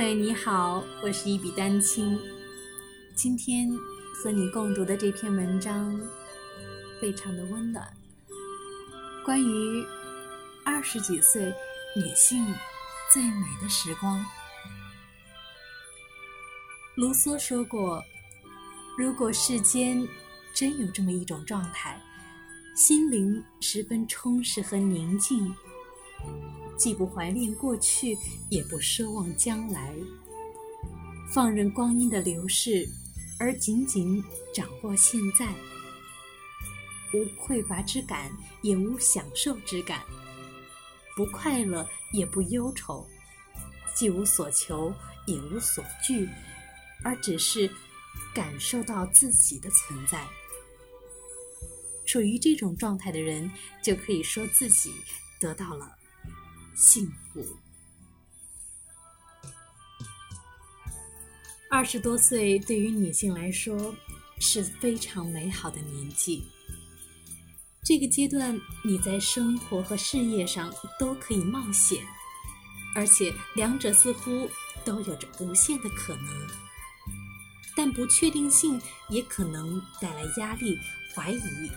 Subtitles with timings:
[0.00, 2.18] 朋友你好，我是一笔丹青。
[3.14, 3.68] 今天
[4.14, 5.94] 和你共读的这篇文章
[6.98, 7.86] 非常的温暖，
[9.26, 9.84] 关于
[10.64, 11.52] 二十几岁
[11.94, 12.42] 女性
[13.12, 14.24] 最美的时光。
[16.94, 18.02] 卢梭说过
[18.96, 20.02] ：“如果世间
[20.54, 22.00] 真有这么一种状态，
[22.74, 25.54] 心灵十分充实和宁静。”
[26.76, 28.16] 既不怀念过去，
[28.48, 29.94] 也不奢望将来，
[31.30, 32.88] 放任光阴的流逝，
[33.38, 34.22] 而仅仅
[34.54, 35.52] 掌握现在，
[37.12, 38.30] 无匮乏之感，
[38.62, 40.02] 也无享受之感，
[41.14, 43.06] 不快乐也不忧愁，
[43.94, 44.90] 既无所求，
[45.26, 46.26] 也无所惧，
[47.04, 47.70] 而只是
[48.34, 50.26] 感受到自己的存在。
[52.06, 53.50] 处于这种状态的人，
[53.84, 54.92] 就可以说自己
[55.38, 55.99] 得到了。
[56.80, 57.44] 幸福。
[61.68, 63.94] 二十多岁对于女性来说
[64.38, 66.42] 是非常美好的年纪。
[67.84, 71.98] 这个阶段，你在生活和事业上都可以冒险，
[72.94, 74.48] 而且两者似乎
[74.82, 76.46] 都有着无限的可能。
[77.76, 80.78] 但不确定性也可能带来压力、
[81.14, 81.70] 怀疑，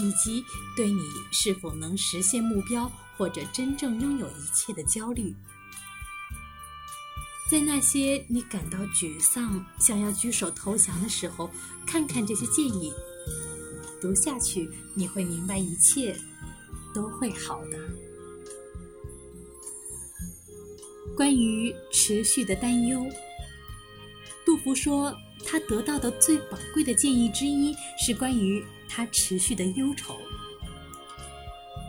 [0.00, 0.44] 以及
[0.76, 2.90] 对你是否能实现目标。
[3.20, 5.34] 或者真正拥有一切的焦虑，
[7.50, 11.50] 在那些你感到沮丧、想要举手投降的时候，
[11.86, 12.90] 看看这些建议，
[14.00, 16.18] 读下去，你会明白一切
[16.94, 17.78] 都会好的。
[21.14, 23.04] 关于持续的担忧，
[24.46, 30.16] 杜甫说，他得到的最宝贵的建议之一是关于他持续的忧愁。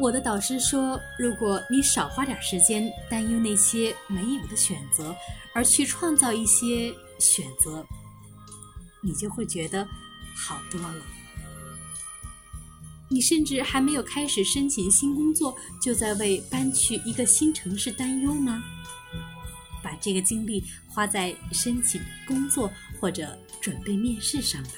[0.00, 5.14] 我的导师说：“如果你少花点时间担忧那些没有的选择，
[5.54, 7.86] 而去创造一些选择，
[9.00, 9.86] 你就会觉得
[10.34, 11.02] 好多了。
[13.08, 18.64] 你甚至还没有开始申请新工作，就在为搬去一个新城市担忧吗？
[19.80, 22.68] 把这个精力花在申请工作
[23.00, 24.70] 或者准备面试上吧。”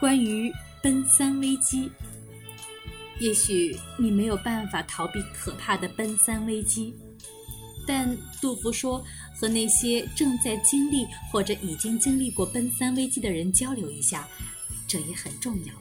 [0.00, 0.50] 关于。
[0.82, 1.90] 奔三危机，
[3.20, 6.94] 也许你没有办法逃避可怕的奔三危机，
[7.86, 9.04] 但杜甫说，
[9.36, 14.28] 和那些正在经历或者已经经历过奔三危机的人交流一下，
[14.86, 15.74] 这也很重要。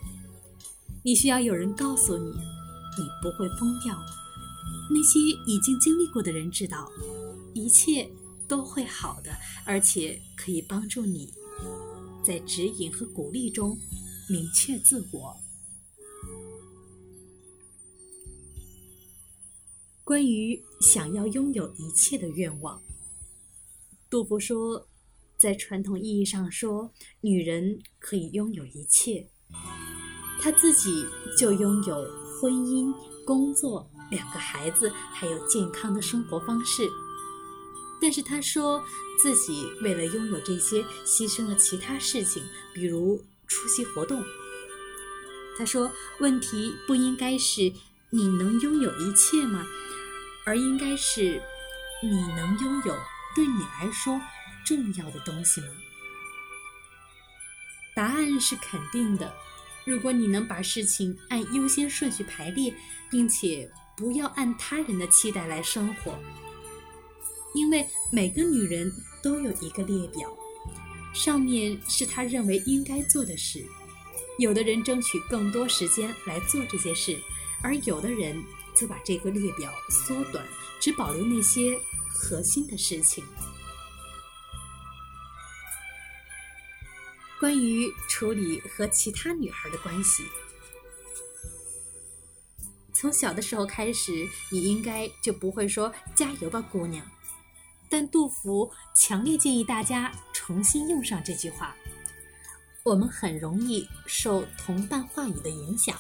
[1.03, 3.95] 你需要有人告诉你，你不会疯掉。
[4.89, 6.89] 那些已经经历过的人知道，
[7.53, 8.09] 一切
[8.47, 9.31] 都会好的，
[9.63, 11.31] 而且可以帮助你
[12.23, 13.77] 在指引和鼓励中。
[14.29, 15.37] 明确自我。
[20.03, 22.81] 关于想要拥有一切的愿望，
[24.09, 24.87] 杜甫说，
[25.37, 29.29] 在传统意义上说，女人可以拥有一切，
[30.41, 31.05] 她自己
[31.37, 31.95] 就拥有
[32.39, 32.93] 婚姻、
[33.25, 36.83] 工作、两个孩子，还有健康的生活方式。
[38.01, 38.83] 但是她说
[39.21, 42.43] 自己为了拥有这些，牺牲了其他事情，
[42.73, 43.21] 比如。
[43.47, 44.23] 出席活动，
[45.57, 47.71] 他说：“问题不应该是
[48.09, 49.65] 你能拥有一切吗？
[50.45, 51.41] 而应该是
[52.03, 52.97] 你能拥有
[53.35, 54.21] 对你来说
[54.65, 55.67] 重要的东西吗？”
[57.95, 59.33] 答案是肯定的。
[59.85, 62.75] 如果你能把事情按优先顺序排列，
[63.09, 66.19] 并且不要按他人的期待来生活，
[67.55, 68.91] 因为每个女人
[69.23, 70.37] 都有一个列表。
[71.13, 73.65] 上面是他认为应该做的事，
[74.37, 77.19] 有的人争取更多时间来做这些事，
[77.61, 78.41] 而有的人
[78.75, 80.45] 则把这个列表缩短，
[80.79, 81.79] 只保留那些
[82.13, 83.23] 核心的事情。
[87.39, 90.23] 关于处理和其他女孩的关系，
[92.93, 97.05] 从小的时候开始，你应该就不会说“加油吧，姑娘”。
[97.89, 100.11] 但杜甫强烈建议大家
[100.47, 101.75] 重新用上这句话。
[102.83, 105.99] 我们很容易受同伴话语的影响，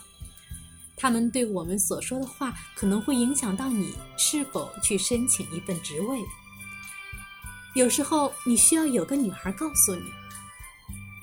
[0.95, 6.21] 他们对我们所说的话可能会影响到你是否去申请一份职位。
[7.75, 10.09] 有时候你需要有个女孩告诉你：“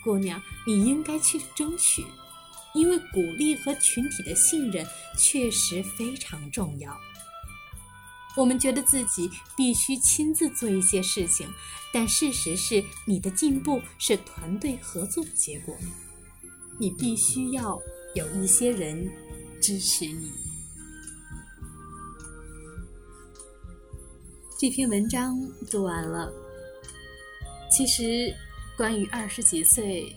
[0.04, 2.04] 姑娘，你应该去争取，
[2.74, 4.86] 因为鼓励和群体的信任
[5.16, 6.94] 确实非常重要。”
[8.36, 11.48] 我们觉得自己必须亲自做一些事情，
[11.92, 15.76] 但事实是，你的进步是团队合作的结果。
[16.78, 17.80] 你必须要
[18.14, 19.08] 有一些人
[19.62, 20.32] 支持你。
[24.58, 25.38] 这篇文章
[25.70, 26.32] 读完了。
[27.70, 28.34] 其实，
[28.76, 30.14] 关于二十几岁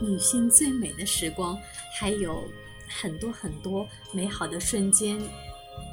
[0.00, 1.56] 女性最美的时光，
[1.96, 2.42] 还有
[2.88, 5.20] 很多很多美好的瞬间，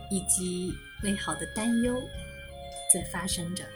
[0.09, 0.73] 以及
[1.03, 2.01] 美好的担忧
[2.94, 3.67] 在发生着。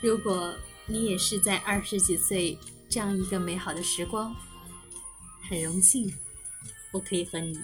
[0.00, 0.54] 如果
[0.86, 2.58] 你也是在二十几岁
[2.88, 4.34] 这样一个美好的时光，
[5.48, 6.12] 很荣幸，
[6.90, 7.56] 我可以和你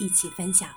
[0.00, 0.68] 一起分享。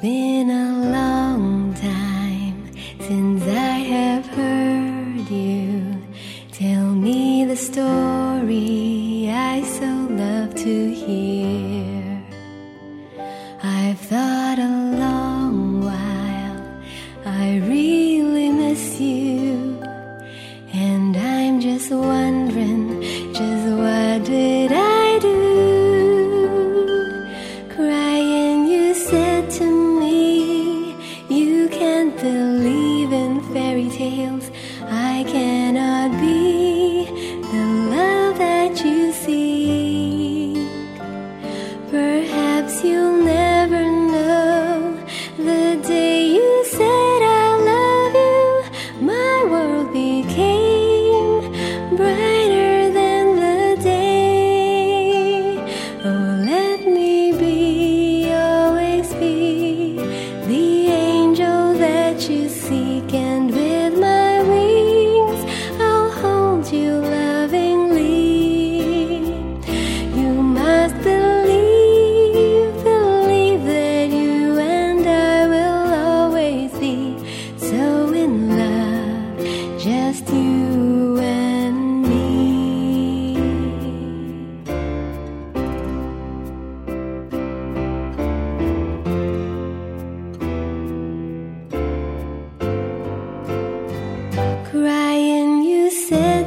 [0.00, 6.00] been a long time since I have heard you
[6.52, 11.97] tell me the story I so love to hear.
[62.28, 63.14] you seek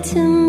[0.03, 0.40] to me.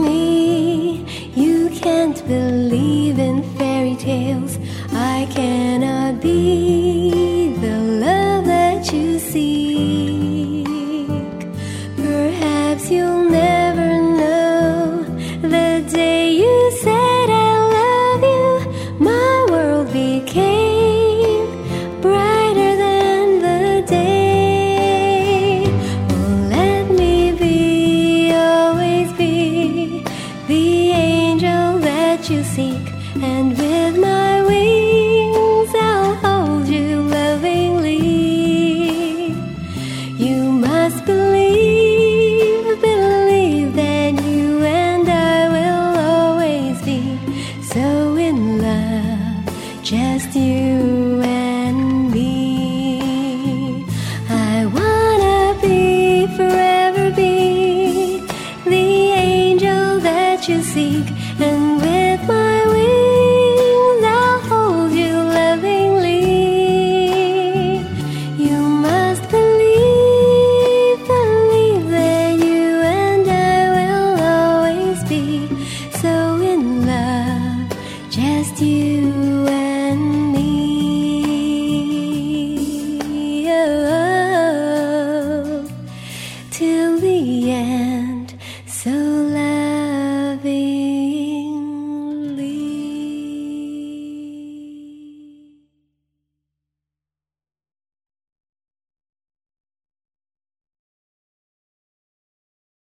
[87.25, 87.82] 眼。